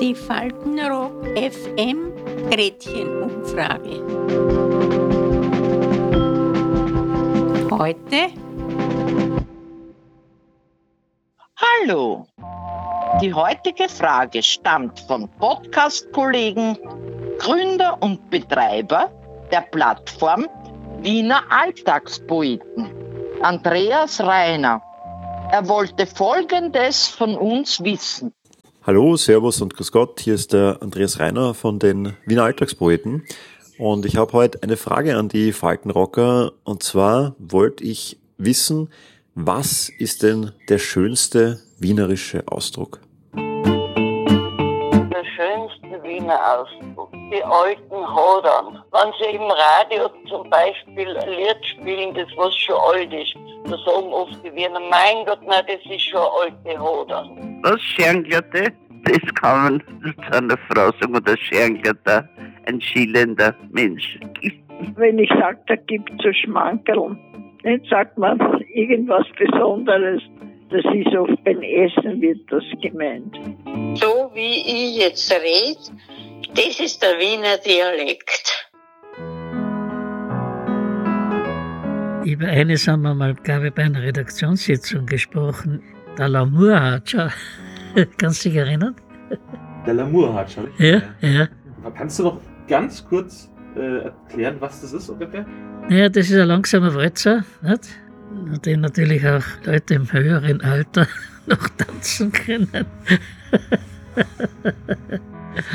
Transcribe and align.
Die 0.00 0.14
Faltenrock 0.14 1.26
FM 1.36 2.12
Gretchenumfrage. 2.50 4.00
Heute 7.70 8.30
Hallo. 11.58 12.26
Die 13.20 13.34
heutige 13.34 13.90
Frage 13.90 14.42
stammt 14.42 14.98
von 15.00 15.28
Podcast-Kollegen, 15.28 16.78
Gründer 17.38 17.98
und 18.00 18.30
Betreiber 18.30 19.10
der 19.52 19.60
Plattform 19.60 20.48
Wiener 21.02 21.42
Alltagspoeten, 21.50 22.90
Andreas 23.42 24.22
Reiner. 24.22 24.80
Er 25.52 25.66
wollte 25.66 26.06
Folgendes 26.06 27.08
von 27.08 27.34
uns 27.34 27.82
wissen. 27.82 28.32
Hallo, 28.86 29.16
Servus 29.16 29.60
und 29.60 29.74
Grüß 29.74 29.90
Gott, 29.90 30.20
hier 30.20 30.34
ist 30.34 30.52
der 30.52 30.78
Andreas 30.80 31.18
Reiner 31.18 31.54
von 31.54 31.80
den 31.80 32.16
Wiener 32.24 32.44
Alltagspoeten. 32.44 33.24
Und 33.76 34.06
ich 34.06 34.16
habe 34.16 34.32
heute 34.32 34.62
eine 34.62 34.76
Frage 34.76 35.16
an 35.16 35.28
die 35.28 35.52
Faltenrocker. 35.52 36.52
Und 36.62 36.84
zwar 36.84 37.34
wollte 37.38 37.82
ich 37.82 38.20
wissen, 38.38 38.90
was 39.34 39.88
ist 39.88 40.22
denn 40.22 40.52
der 40.68 40.78
schönste 40.78 41.60
wienerische 41.80 42.46
Ausdruck? 42.46 43.00
Schönste 45.90 46.02
Wiener 46.08 46.38
Ausdruck. 46.58 47.12
Die 47.12 47.42
alten 47.42 48.14
Hodern. 48.14 48.82
Wenn 48.92 49.12
sie 49.18 49.36
im 49.36 49.42
Radio 49.42 50.08
zum 50.28 50.48
Beispiel 50.50 51.16
ein 51.16 51.28
Lied 51.28 51.64
spielen, 51.64 52.14
das 52.14 52.28
was 52.36 52.54
schon 52.56 52.76
alt 52.76 53.12
ist, 53.12 53.34
da 53.64 53.76
sagen 53.78 54.12
oft 54.12 54.34
die 54.44 54.54
Wiener, 54.54 54.80
mein 54.90 55.24
Gott, 55.26 55.40
nein, 55.46 55.64
das 55.66 55.80
ist 55.90 56.02
schon 56.02 56.20
alte 56.20 56.80
Hodern. 56.80 57.60
Das 57.62 57.80
Schernglatte, 57.80 58.72
das 59.04 59.34
kann 59.34 59.62
man 59.62 59.82
zu 60.04 60.36
einer 60.36 60.56
Frau 60.68 60.90
sagen, 61.00 61.16
oder 61.16 61.36
Schernglatter, 61.36 62.28
ein 62.66 62.80
schielender 62.80 63.54
Mensch. 63.70 64.18
Wenn 64.96 65.18
ich 65.18 65.30
sage, 65.30 65.58
da 65.66 65.76
gibt 65.76 66.10
es 66.10 66.18
so 66.22 66.32
Schmankerl, 66.32 67.16
dann 67.62 67.82
sagt 67.88 68.16
man 68.16 68.38
irgendwas 68.74 69.26
Besonderes. 69.36 70.22
Das 70.70 70.84
ist 70.94 71.16
oft 71.16 71.42
beim 71.44 71.62
Essen 71.62 72.20
wird 72.20 72.40
das 72.48 72.62
gemeint. 72.80 73.34
So 73.98 74.30
wie 74.34 74.60
ich 74.60 74.98
jetzt 74.98 75.32
rede, 75.32 75.80
das 76.54 76.78
ist 76.78 77.02
der 77.02 77.18
Wiener 77.18 77.58
Dialekt. 77.58 78.68
Über 82.24 82.46
eines 82.46 82.86
haben 82.86 83.02
wir 83.02 83.14
mal, 83.14 83.34
glaube 83.34 83.68
ich, 83.68 83.74
bei 83.74 83.82
einer 83.82 84.00
Redaktionssitzung 84.00 85.06
gesprochen. 85.06 85.82
Der 86.16 86.28
Lamour-Hatscher. 86.28 87.32
Kannst 88.18 88.44
du 88.44 88.50
dich 88.50 88.58
erinnern? 88.58 88.94
Der 89.84 89.94
Lamour-Hatscher. 89.94 90.68
Ja, 90.78 91.02
ja. 91.20 91.48
Kannst 91.96 92.20
du 92.20 92.24
noch 92.24 92.40
ganz 92.68 93.04
kurz 93.04 93.50
äh, 93.74 94.04
erklären, 94.04 94.56
was 94.60 94.82
das 94.82 94.92
ist 94.92 95.08
ungefähr? 95.08 95.44
Ja, 95.88 96.08
das 96.08 96.30
ist 96.30 96.38
ein 96.38 96.46
langsamer 96.46 96.94
Walzer, 96.94 97.44
nicht? 97.62 97.88
Den 98.64 98.80
natürlich 98.80 99.26
auch 99.26 99.44
Leute 99.64 99.94
im 99.94 100.12
höheren 100.12 100.60
Alter 100.62 101.06
noch 101.46 101.68
tanzen 101.70 102.32
können. 102.32 102.68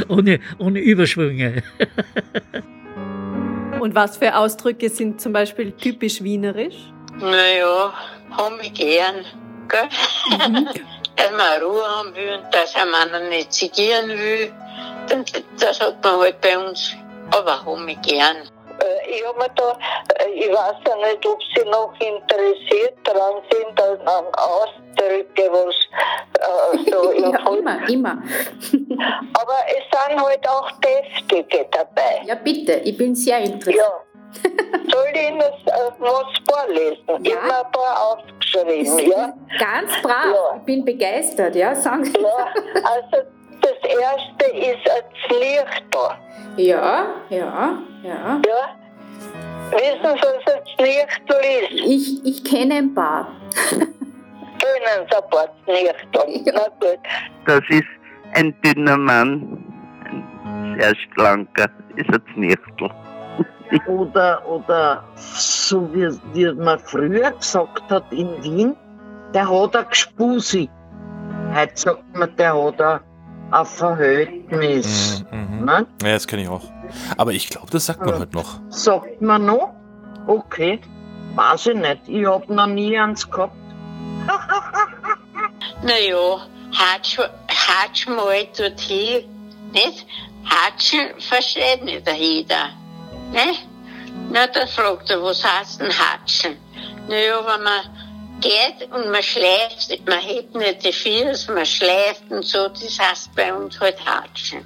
ohne, 0.07 0.39
ohne 0.57 0.79
Überschwünge. 0.79 1.63
Und 3.79 3.93
was 3.93 4.17
für 4.17 4.35
Ausdrücke 4.35 4.89
sind 4.89 5.21
zum 5.21 5.33
Beispiel 5.33 5.71
typisch 5.71 6.23
wienerisch? 6.23 6.91
Naja, 7.19 7.93
haben 8.31 8.55
wir 8.59 8.71
gern, 8.71 9.25
gell? 9.69 9.89
Mhm. 10.49 10.69
dass 11.15 11.31
man 11.31 11.61
Ruhe 11.61 11.83
haben 11.83 12.15
will 12.15 12.33
und 12.33 12.53
dass 12.53 12.73
man 12.75 13.29
nicht 13.29 13.53
zigieren 13.53 14.09
will. 14.09 14.51
Das 15.59 15.79
hat 15.79 16.03
man 16.03 16.19
halt 16.19 16.41
bei 16.41 16.57
uns. 16.57 16.95
Aber 17.31 17.63
haben 17.63 17.87
wir 17.87 17.95
gern. 17.97 18.37
Ich 19.07 19.25
habe 19.25 19.37
mir 19.39 19.49
da, 19.55 19.77
ich 20.33 20.49
weiß 20.51 20.75
ja 20.87 20.95
nicht, 21.07 21.25
ob 21.25 21.39
Sie 21.55 21.63
noch 21.69 21.93
interessiert 21.99 22.93
daran 23.03 23.41
sind, 23.51 23.81
an 23.81 24.25
Ausdrücke, 24.35 25.49
was 25.51 25.75
äh, 26.39 26.91
so 26.91 27.11
ja, 27.13 27.37
immer, 27.57 27.89
immer. 27.89 28.11
Aber 29.33 29.57
es 29.67 29.83
sind 30.09 30.21
halt 30.21 30.47
auch 30.47 30.71
deftige 30.79 31.65
dabei. 31.71 32.21
Ja, 32.25 32.35
bitte, 32.35 32.73
ich 32.83 32.97
bin 32.97 33.15
sehr 33.15 33.39
interessiert. 33.39 33.77
Ja. 33.77 34.01
Soll 34.91 35.05
ich 35.13 35.29
Ihnen 35.29 35.39
was 35.39 36.25
vorlesen? 36.49 37.05
Ja. 37.07 37.17
Ich 37.23 37.35
habe 37.35 37.65
ein 37.65 37.71
paar 37.71 38.11
aufgeschrieben, 38.11 39.11
ja? 39.11 39.33
Ganz 39.59 40.01
brav, 40.01 40.25
Ja. 40.33 40.57
ich 40.57 40.63
bin 40.63 40.83
begeistert, 40.83 41.55
ja, 41.55 41.73
sagen 41.75 42.03
Sie. 42.03 42.19
Ja, 42.19 42.27
also 42.83 43.27
das 43.61 43.91
erste 43.91 44.45
ist 44.57 44.89
ein 44.89 45.03
Zlichtel. 45.27 46.09
Ja, 46.57 47.05
ja, 47.29 47.77
ja. 48.03 48.41
Ja? 48.45 48.75
Wissen 49.71 49.99
Sie, 50.01 50.21
was 50.21 50.53
ein 50.53 50.61
Zlichtel 50.77 51.37
ist? 51.61 51.71
Ich, 51.71 52.25
ich 52.25 52.43
kenne 52.43 52.75
ein 52.75 52.93
paar. 52.93 53.27
Können 53.69 55.07
Sie 55.09 55.15
ein 55.15 55.29
paar 55.29 55.49
Zlichtel? 55.65 56.45
Ja. 56.45 56.53
Na 56.53 56.67
gut. 56.79 56.99
Das 57.45 57.61
ist 57.69 57.87
ein 58.33 58.53
dünner 58.61 58.97
Mann, 58.97 59.63
ein 60.45 60.77
sehr 60.79 60.93
schlanker, 60.95 61.69
ist 61.95 62.09
ein 62.09 62.21
Znichtel. 62.33 62.89
Oder, 63.87 64.47
oder 64.47 65.03
so 65.15 65.89
wie, 65.93 66.07
wie 66.33 66.53
man 66.53 66.79
früher 66.79 67.31
gesagt 67.31 67.89
hat 67.89 68.11
in 68.11 68.29
Wien, 68.43 68.75
der 69.33 69.49
hat 69.49 69.75
ein 69.75 69.89
Gspusi. 69.89 70.69
Heute 71.53 71.71
sagt 71.73 72.17
man, 72.17 72.35
der 72.35 72.53
hat 72.53 72.81
ein, 72.81 72.99
ein 73.51 73.65
Verhältnis. 73.65 75.25
Mhm, 75.31 75.59
mhm. 75.59 75.65
Ne? 75.65 75.87
Ja, 76.03 76.13
das 76.13 76.27
kenne 76.27 76.43
ich 76.43 76.49
auch. 76.49 76.74
Aber 77.17 77.31
ich 77.33 77.49
glaube, 77.49 77.67
das 77.71 77.85
sagt 77.85 77.99
man 78.01 78.09
Ja. 78.09 78.19
heute 78.19 78.33
noch. 78.35 78.59
Sagt 78.69 79.21
man 79.21 79.45
noch? 79.45 79.73
Okay, 80.27 80.79
weiß 81.35 81.67
ich 81.67 81.75
nicht. 81.75 82.07
Ich 82.07 82.25
hab 82.25 82.49
noch 82.49 82.67
nie 82.67 82.97
eins 82.97 83.29
gehabt. 83.29 83.55
Naja, 85.83 86.47
Hatsch, 86.73 87.17
Hatsch 87.47 88.07
mal 88.07 88.45
tut 88.57 88.79
hier, 88.79 89.23
nicht? 89.71 90.05
Hatschen 90.45 91.19
versteht 91.19 91.83
nicht 91.83 92.07
jeder, 92.17 92.69
ne? 93.31 93.53
Na, 94.31 94.47
da 94.47 94.65
fragt 94.65 95.09
er, 95.09 95.21
was 95.21 95.43
heißt 95.43 95.81
denn 95.81 95.91
Hatschen? 95.91 96.57
Naja, 97.07 97.39
wenn 97.45 97.63
man 97.63 97.81
geht 98.41 98.89
und 98.91 99.11
man 99.11 99.21
schläft, 99.23 100.07
man 100.07 100.19
hebt 100.19 100.55
nicht 100.55 100.83
die 100.85 100.91
Füße, 100.93 101.51
man 101.53 101.65
schläft 101.65 102.23
und 102.29 102.43
so, 102.45 102.67
das 102.69 102.99
heißt 102.99 103.35
bei 103.35 103.53
uns 103.53 103.79
halt 103.79 103.97
Hatschen. 104.05 104.65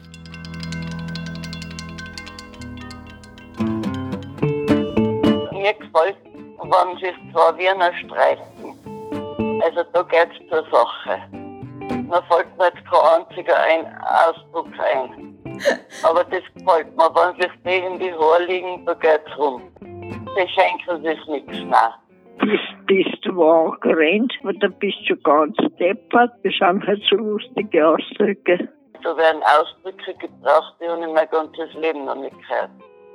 Gefällt, 5.91 6.17
wenn 6.25 6.97
sich 6.97 7.16
zwei 7.31 7.57
Wiener 7.57 7.94
streiten. 7.94 9.61
Also 9.63 9.83
da 9.94 10.03
geht's 10.03 10.38
zur 10.50 10.63
Sache. 10.72 11.19
Mir 12.09 12.23
fällt 12.29 12.57
mir 12.57 12.66
jetzt 12.66 12.85
kein 12.89 13.22
einziger 13.22 13.55
ein 13.57 13.85
Ausdruck 14.28 14.67
ein. 14.79 15.38
Aber 16.03 16.23
das 16.25 16.44
gefällt 16.55 16.95
mir. 16.95 17.09
Wenn 17.13 17.41
sich 17.41 17.51
die 17.66 17.85
in 17.85 17.99
die 17.99 18.13
Haare 18.13 18.45
liegen, 18.45 18.85
da 18.85 18.94
geht's 18.94 19.38
rum. 19.38 19.63
Die 19.81 20.47
schenken 20.49 21.03
sich 21.03 21.28
nichts 21.28 21.63
mehr. 21.66 21.95
Bist, 22.39 22.85
bist 22.85 23.25
du 23.25 23.35
wo 23.35 23.75
gerannt, 23.81 24.33
weil 24.44 24.57
da 24.59 24.67
bist 24.67 24.97
du 25.07 25.17
ganz 25.17 25.55
deppert. 25.79 26.31
Das 26.44 26.53
sind 26.57 26.88
halt 26.88 27.03
so 27.09 27.16
lustige 27.16 27.88
Ausdrücke. 27.88 28.69
Da 29.03 29.17
werden 29.17 29.41
Ausdrücke 29.44 30.13
gebraucht, 30.16 30.75
die 30.79 30.85
ich 30.85 31.13
mein 31.13 31.29
ganzes 31.29 31.73
Leben 31.73 32.05
noch 32.05 32.16
nicht 32.16 32.35
gehört. 32.47 32.72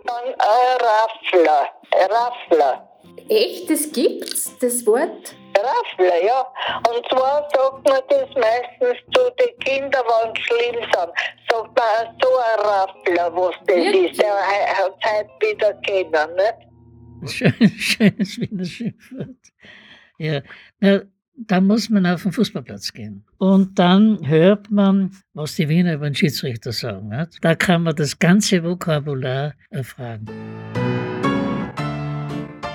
Ein 0.06 0.34
Raffler. 0.80 1.68
Ein 1.92 2.10
Raffler. 2.10 2.88
Echt, 3.28 3.70
das 3.70 3.90
gibt's, 3.90 4.56
das 4.58 4.86
Wort? 4.86 5.34
Raffler, 5.56 6.24
ja. 6.24 6.46
Und 6.90 7.08
zwar 7.08 7.48
sagt 7.54 7.88
man 7.88 8.00
das 8.08 8.28
meistens 8.34 8.98
zu 9.14 9.30
den 9.38 9.58
Kindern, 9.60 10.02
wenn 10.04 10.34
sie 10.34 10.42
schlimm 10.42 10.82
sind. 10.82 11.12
Sagt 11.48 11.78
man 11.78 12.18
so 12.20 12.28
ein 12.36 12.60
Raffler, 12.60 13.34
was 13.34 13.54
das 13.66 13.76
Wirklich? 13.76 14.12
ist. 14.12 14.20
Der 14.20 14.34
hat 14.34 14.94
heute 15.04 15.30
wieder 15.40 15.74
kennen, 15.74 16.36
nicht? 16.36 17.32
Schön, 17.32 17.70
schönes 17.78 18.38
Wiener 18.40 18.64
Schimpfwort. 18.64 19.28
Ja, 20.18 20.42
na, 20.80 21.00
da 21.36 21.60
muss 21.60 21.90
man 21.90 22.06
auf 22.06 22.22
den 22.22 22.32
Fußballplatz 22.32 22.92
gehen. 22.92 23.24
Und 23.38 23.78
dann 23.78 24.26
hört 24.26 24.70
man, 24.70 25.10
was 25.32 25.56
die 25.56 25.68
Wiener 25.68 25.94
über 25.94 26.08
den 26.08 26.14
Schiedsrichter 26.14 26.72
sagen. 26.72 27.08
Nicht? 27.08 27.38
Da 27.42 27.54
kann 27.54 27.82
man 27.82 27.96
das 27.96 28.18
ganze 28.18 28.62
Vokabular 28.62 29.54
erfragen. 29.70 30.26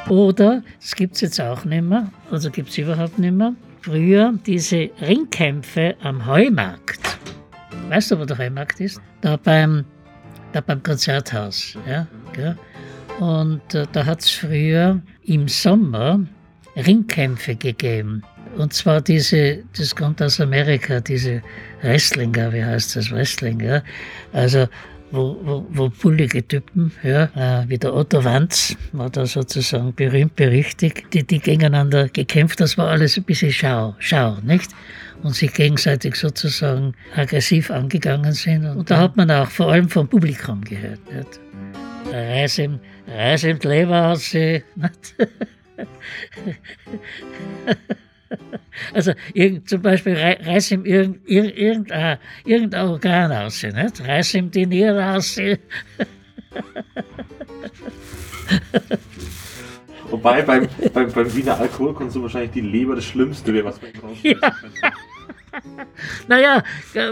Oder, 0.09 0.63
das 0.79 0.95
gibt 0.95 1.15
es 1.15 1.21
jetzt 1.21 1.39
auch 1.39 1.65
nicht 1.65 1.83
mehr, 1.83 2.11
also 2.31 2.49
gibt 2.49 2.69
es 2.69 2.77
überhaupt 2.79 3.19
nicht 3.19 3.33
mehr, 3.33 3.53
früher 3.81 4.33
diese 4.45 4.89
Ringkämpfe 5.01 5.95
am 6.01 6.25
Heumarkt. 6.25 7.19
Weißt 7.89 8.11
du, 8.11 8.19
wo 8.19 8.25
der 8.25 8.37
Heumarkt 8.39 8.79
ist? 8.79 8.99
Da 9.21 9.37
beim, 9.37 9.85
da 10.51 10.61
beim 10.61 10.81
Konzerthaus. 10.81 11.77
Ja? 11.87 12.07
Und 13.19 13.73
äh, 13.75 13.85
da 13.91 14.05
hat 14.05 14.21
es 14.21 14.31
früher 14.31 15.01
im 15.23 15.47
Sommer 15.47 16.25
Ringkämpfe 16.75 17.55
gegeben. 17.55 18.23
Und 18.59 18.73
zwar 18.73 18.99
diese, 18.99 19.63
das 19.77 19.95
kommt 19.95 20.21
aus 20.21 20.41
Amerika, 20.41 20.99
diese 20.99 21.41
Wrestlinger, 21.81 22.51
wie 22.51 22.63
heißt 22.63 22.97
das, 22.97 23.09
Wrestlinger? 23.09 23.83
Also 24.33 24.67
wo, 25.11 25.39
wo, 25.43 25.65
wo 25.69 25.89
bullige 25.89 26.45
Typen, 26.45 26.91
ja, 27.01 27.29
äh, 27.35 27.69
wie 27.69 27.77
der 27.77 27.95
Otto 27.95 28.23
Wanz, 28.23 28.75
war 28.91 29.09
da 29.09 29.25
sozusagen 29.25 29.95
berühmt 29.95 30.35
berüchtigt, 30.35 31.05
die, 31.13 31.23
die 31.23 31.39
gegeneinander 31.39 32.09
gekämpft, 32.09 32.59
das 32.59 32.77
war 32.77 32.89
alles 32.89 33.15
ein 33.15 33.23
bisschen 33.23 33.53
Schau, 33.53 33.95
Schau, 33.99 34.35
nicht? 34.43 34.71
Und 35.23 35.35
sich 35.35 35.53
gegenseitig 35.53 36.15
sozusagen 36.15 36.93
aggressiv 37.15 37.71
angegangen 37.71 38.33
sind. 38.33 38.65
Und 38.65 38.91
da 38.91 38.97
hat 38.97 39.15
man 39.15 39.31
auch 39.31 39.49
vor 39.49 39.71
allem 39.71 39.87
vom 39.87 40.07
Publikum 40.07 40.61
gehört. 40.65 40.99
Nicht? 41.13 41.39
Reis 42.11 42.57
im, 42.57 42.79
Reis 43.07 43.45
im 43.45 43.57
Leber 43.59 44.09
aussehen. 44.09 44.63
Also 48.93 49.13
irgend, 49.33 49.67
zum 49.69 49.81
Beispiel 49.81 50.15
reiß 50.15 50.71
ihm 50.71 50.85
irgendein, 50.85 51.49
irgendein, 51.49 52.17
irgendein 52.45 52.87
Organ 52.87 53.31
aus, 53.31 53.61
nicht? 53.63 54.07
reiß 54.07 54.35
ihm 54.35 54.51
die 54.51 54.65
Niere 54.65 55.15
aus. 55.15 55.37
Wobei 60.09 60.41
beim, 60.41 60.67
beim, 60.93 61.11
beim 61.11 61.35
Wiener 61.35 61.59
Alkoholkonsum 61.59 62.23
wahrscheinlich 62.23 62.51
die 62.51 62.61
Leber 62.61 62.95
das 62.95 63.05
Schlimmste 63.05 63.53
wäre, 63.53 63.65
was 63.65 63.79
man 63.81 63.91
ja. 64.23 64.37
Naja, 66.27 66.63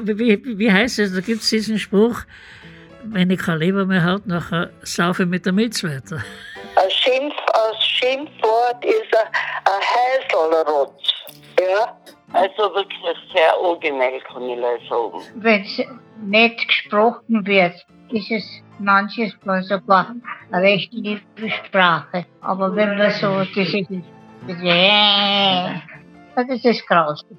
wie, 0.03 0.57
wie 0.57 0.71
heißt 0.71 0.99
es? 0.99 1.13
Da 1.13 1.21
gibt 1.21 1.41
es 1.41 1.49
diesen 1.49 1.79
Spruch, 1.79 2.21
wenn 3.03 3.29
ich 3.29 3.39
keine 3.39 3.59
Leber 3.59 3.85
mehr 3.85 4.03
habe, 4.03 4.23
nachher 4.25 4.71
saufe 4.81 5.23
ich 5.23 5.29
mit 5.29 5.45
der 5.45 5.53
Milz 5.53 5.83
weiter. 5.83 6.23
Ein 6.75 6.89
Schimpf, 6.89 7.33
ein 7.33 7.81
Schimpfwort 7.97 8.85
ist 8.85 9.15
ein, 9.65 9.81
Häselrutsch. 9.81 11.13
Ja? 11.59 11.97
Also 12.33 12.73
wirklich 12.75 12.99
sehr 13.33 13.57
originell, 13.59 14.19
kann 14.21 14.43
ich 14.43 14.59
sagen. 14.89 15.21
Wenn 15.35 15.61
es 15.61 15.81
nicht 16.21 16.67
gesprochen 16.67 17.45
wird, 17.45 17.85
ist 18.11 18.31
es 18.31 18.43
manches 18.79 19.33
Mal 19.43 19.63
sogar 19.63 20.13
eine 20.51 20.63
recht 20.63 20.93
liebe 20.93 21.49
Sprache. 21.49 22.25
Aber 22.41 22.75
wenn 22.75 22.97
man 22.97 23.11
so 23.11 23.43
dieses, 23.55 23.87
dieses 23.87 24.63
das 26.35 26.63
ist 26.63 26.87
grausig. 26.87 27.37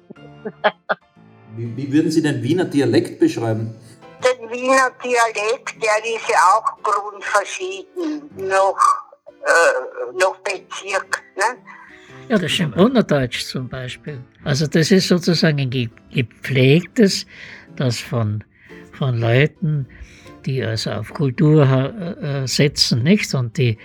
wie, 1.55 1.77
wie 1.77 1.93
würden 1.93 2.11
Sie 2.11 2.21
den 2.21 2.43
Wiener 2.43 2.65
Dialekt 2.65 3.19
beschreiben? 3.19 3.73
Den 4.21 4.49
Wiener 4.49 4.91
Dialekt, 5.01 5.81
der 5.81 6.15
ist 6.15 6.29
ja 6.29 6.37
auch 6.53 6.83
grundverschieden, 6.83 8.29
noch, 8.35 8.77
äh, 9.43 10.19
noch 10.19 10.37
Bezirk. 10.39 11.23
Ne? 11.35 11.57
Ja, 12.29 12.37
das 12.37 13.07
Deutsch 13.07 13.43
zum 13.45 13.67
Beispiel. 13.67 14.19
Also 14.43 14.67
das 14.67 14.91
ist 14.91 15.07
sozusagen 15.07 15.59
ein 15.59 15.89
gepflegtes, 16.11 17.25
das 17.75 17.99
von, 17.99 18.43
von 18.91 19.17
Leuten, 19.17 19.87
die 20.45 20.63
also 20.63 20.91
auf 20.91 21.13
Kultur 21.13 21.65
äh, 21.65 22.47
setzen, 22.47 23.03
nicht? 23.03 23.33
Und 23.33 23.57
die, 23.57 23.77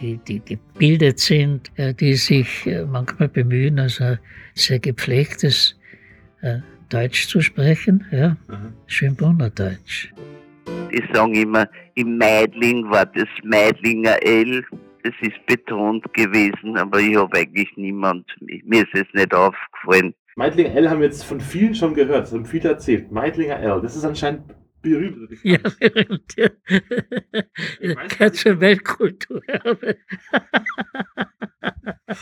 die, 0.00 0.18
die 0.18 0.40
gebildet 0.40 1.18
sind, 1.20 1.70
äh, 1.76 1.92
die 1.94 2.14
sich 2.14 2.66
äh, 2.66 2.84
manchmal 2.84 3.28
bemühen, 3.28 3.78
also 3.78 4.16
sehr 4.54 4.78
gepflegtes 4.78 5.76
äh, 6.40 6.58
Deutsch 6.88 7.28
zu 7.28 7.40
sprechen, 7.40 8.04
ja, 8.10 8.36
mhm. 8.48 8.72
Schönbrunner 8.86 9.50
Deutsch. 9.50 10.12
Ich 10.90 11.04
sage 11.12 11.42
immer, 11.42 11.68
im 11.94 12.18
Meidling 12.18 12.90
war 12.90 13.06
das 13.06 13.28
Meidlinger 13.44 14.16
L 14.24 14.64
es 15.02 15.14
ist 15.20 15.46
betont 15.46 16.12
gewesen, 16.14 16.76
aber 16.76 17.00
ich 17.00 17.16
habe 17.16 17.36
eigentlich 17.38 17.70
niemand, 17.76 18.26
mir 18.40 18.82
ist 18.82 18.94
es 18.94 19.06
nicht 19.14 19.34
aufgefallen. 19.34 20.14
Meidlinger 20.36 20.74
L 20.74 20.88
haben 20.88 21.00
wir 21.00 21.06
jetzt 21.06 21.24
von 21.24 21.40
vielen 21.40 21.74
schon 21.74 21.94
gehört, 21.94 22.22
das 22.22 22.32
haben 22.32 22.46
viele 22.46 22.70
erzählt. 22.70 23.10
Meidlinger 23.10 23.58
L, 23.60 23.80
das 23.82 23.96
ist 23.96 24.04
anscheinend 24.04 24.54
berühmt. 24.82 25.30
Ja, 25.42 25.58
berühmt, 25.58 26.36
ja. 26.36 26.48
Gehört 27.80 28.36
zur 28.36 28.60
Weltkultur. 28.60 29.42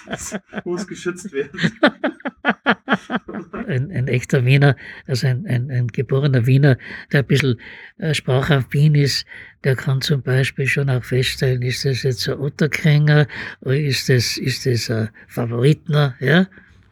das 0.06 0.38
muss 0.64 0.86
geschützt 0.86 1.32
werden. 1.32 1.60
Ein, 3.52 3.90
ein, 3.90 4.08
echter 4.08 4.44
Wiener, 4.44 4.76
also 5.06 5.26
ein, 5.26 5.46
ein, 5.46 5.70
ein, 5.70 5.88
geborener 5.88 6.46
Wiener, 6.46 6.78
der 7.12 7.20
ein 7.20 7.26
bisschen 7.26 7.60
äh, 7.98 8.14
sprachaffin 8.14 8.94
ist, 8.94 9.26
der 9.64 9.76
kann 9.76 10.00
zum 10.00 10.22
Beispiel 10.22 10.66
schon 10.66 10.88
auch 10.90 11.02
feststellen, 11.02 11.62
ist 11.62 11.84
das 11.84 12.02
jetzt 12.02 12.28
ein 12.28 12.40
Otterkränger 12.40 13.26
oder 13.62 13.76
ist 13.76 14.08
das, 14.08 14.36
ist 14.36 14.66
das 14.66 14.90
ein 14.90 15.10
Favoritner, 15.28 16.14
ja? 16.20 16.46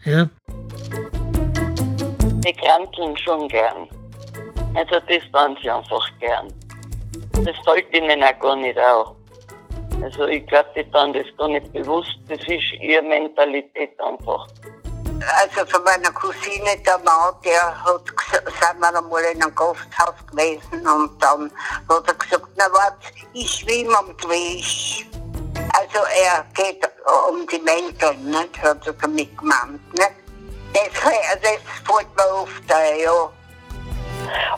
ja? 0.05 0.29
Die 2.45 2.53
kranteln 2.53 3.17
schon 3.19 3.49
gern. 3.49 3.89
Also 4.75 5.01
das 5.09 5.23
tun 5.33 5.57
sie 5.63 5.71
einfach 5.71 6.11
gern. 6.21 6.49
Das 7.33 7.57
fällt 7.65 7.95
ihnen 7.95 8.23
auch 8.23 8.39
gar 8.41 8.57
nicht 8.57 8.79
auf. 8.79 9.17
Also 10.03 10.27
ich 10.27 10.47
glaube, 10.47 10.69
die 10.77 10.85
tun 10.91 11.13
das 11.13 11.27
gar 11.39 11.49
nicht 11.49 11.73
bewusst. 11.73 12.19
Das 12.29 12.41
ist 12.41 12.73
ihre 12.81 13.03
Mentalität 13.03 13.99
einfach. 14.01 14.47
Also 15.23 15.65
von 15.71 15.83
meiner 15.85 16.13
Cousine, 16.13 16.77
der 16.85 16.99
Mann, 16.99 17.35
der 17.45 17.85
hat 17.85 18.03
sind 18.07 18.81
wir 18.81 18.97
einmal 18.97 19.23
in 19.25 19.43
einem 19.43 19.55
Gasthaus 19.55 20.15
gewesen 20.31 20.87
und 20.87 21.23
dann 21.23 21.51
hat 21.89 22.07
er 22.07 22.15
gesagt, 22.15 22.47
na 22.57 22.65
warte, 22.73 23.09
ich 23.33 23.51
schwimme 23.51 23.99
am 23.99 24.17
Twist. 24.19 25.07
Also 25.73 26.05
er 26.23 26.45
geht 26.55 26.89
um 27.29 27.47
die 27.47 27.59
Mäntel, 27.59 28.15
nicht? 28.15 28.63
hat 28.63 28.87
er 28.87 28.93
damit 28.93 29.37
gemeint. 29.39 29.81
Das, 29.95 30.09
das 30.73 31.61
fällt 31.85 32.17
mir 32.17 32.35
oft 32.35 32.73
ein, 32.73 33.01
ja. 33.01 33.31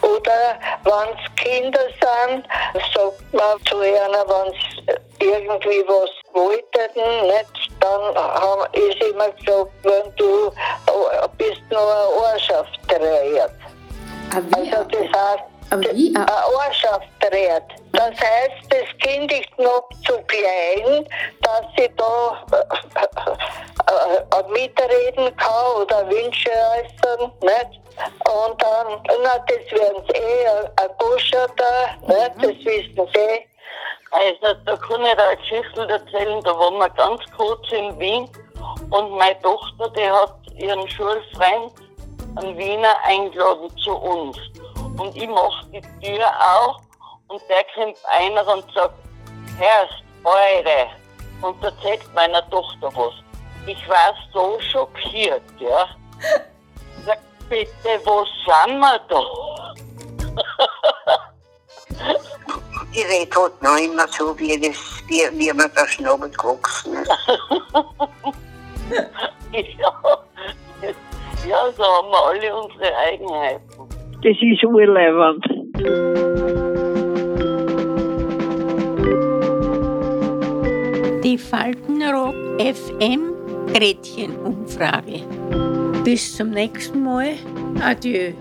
Oder 0.03 0.59
wenn 0.85 1.17
es 1.17 1.35
Kinder 1.37 1.87
sind, 2.01 2.47
sagt 2.95 3.35
man 3.35 3.65
zu 3.67 3.83
ihnen, 3.83 4.15
wenn 4.27 4.53
sie 4.53 5.27
irgendwie 5.27 5.85
was 5.87 6.11
wollten, 6.33 7.27
nicht, 7.27 7.58
dann 7.81 8.15
haben, 8.17 8.73
ist 8.73 9.03
immer 9.03 9.31
gesagt, 9.31 9.71
wenn 9.83 10.17
du 10.17 10.51
oh, 10.91 11.29
bist 11.37 11.63
nur 11.71 11.81
eine 11.81 12.33
Ortschaft 12.33 12.79
dreht. 12.89 13.51
Also 14.35 14.49
das 14.51 15.01
heißt, 15.01 15.45
wie? 15.93 16.15
Eine 16.17 16.27
Ortschaft 16.55 17.09
dreht. 17.21 17.63
Das 17.93 18.11
heißt, 18.11 18.65
das 18.71 18.99
Kind 19.01 19.33
ist 19.33 19.59
noch 19.59 19.89
zu 20.07 20.15
klein, 20.27 21.07
dass 21.43 21.63
sie 21.77 21.91
da 21.97 22.47
äh, 22.53 24.39
äh, 24.39 24.53
mitreden 24.53 25.37
kann 25.37 25.83
oder 25.83 26.09
Wünsche 26.09 26.51
äußern. 26.51 27.33
Nicht? 27.43 27.81
Und 28.25 28.63
dann, 28.63 29.03
na, 29.23 29.39
das 29.47 29.79
werden 29.79 30.03
sie 30.09 30.19
eh, 30.19 30.47
ein 30.49 30.91
Goscher 30.99 31.49
da, 31.57 32.07
ne, 32.07 32.31
das 32.41 32.65
wissen 32.65 33.09
sie. 33.15 33.58
Also, 34.11 34.55
da 34.65 34.77
kann 34.77 35.03
ich 35.03 35.19
eine 35.19 35.37
Geschichte 35.37 35.89
erzählen, 35.89 36.43
da 36.43 36.59
waren 36.59 36.79
wir 36.79 36.89
ganz 36.91 37.21
kurz 37.37 37.71
in 37.73 37.99
Wien 37.99 38.29
und 38.91 39.11
meine 39.13 39.41
Tochter, 39.43 39.91
die 39.91 40.11
hat 40.11 40.35
ihren 40.57 40.89
Schulfreund, 40.89 41.73
einen 42.37 42.57
Wiener, 42.57 42.97
eingeladen 43.05 43.71
zu 43.79 43.93
uns. 43.93 44.39
Und 44.99 45.17
ich 45.17 45.29
mache 45.29 45.67
die 45.67 45.81
Tür 46.01 46.27
auf 46.27 46.77
und 47.29 47.43
der 47.49 47.65
kommt 47.75 47.99
einer 48.19 48.47
und 48.49 48.65
sagt, 48.73 48.95
Herrst, 49.59 50.03
eure. 50.25 50.89
Und 51.43 51.63
da 51.63 51.71
zeigt 51.83 52.13
meiner 52.15 52.49
Tochter 52.51 52.91
was. 52.95 53.15
Ich 53.67 53.89
war 53.89 54.15
so 54.33 54.59
schockiert, 54.61 55.43
ja. 55.59 55.89
Sag, 57.07 57.19
bitte, 57.49 58.01
wo 58.05 58.25
sind 58.25 58.79
wir 58.79 59.01
da? 59.09 59.48
Die 62.99 63.05
redet 63.05 63.37
halt 63.37 63.63
noch 63.63 63.79
immer 63.79 64.09
so, 64.09 64.37
wie, 64.41 64.59
das, 64.59 65.05
wie, 65.07 65.23
wie 65.39 65.53
man 65.53 65.71
der 65.77 65.87
Schnabel 65.87 66.29
gewachsen 66.31 66.95
ist. 66.95 67.13
ja. 69.53 69.93
ja, 71.49 71.73
so 71.77 71.85
haben 71.85 72.11
wir 72.11 72.27
alle 72.27 72.57
unsere 72.57 72.97
Eigenheiten. 72.97 73.89
Das 74.21 74.37
ist 74.41 74.65
urleibend. 74.65 75.45
Die 81.23 81.39
Faltenrock 81.39 82.35
FM 82.59 83.33
Gretchenumfrage. 83.73 85.23
Bis 86.03 86.37
zum 86.37 86.51
nächsten 86.51 87.05
Mal. 87.05 87.35
Adieu. 87.81 88.33